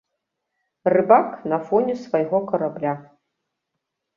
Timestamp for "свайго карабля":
2.07-2.93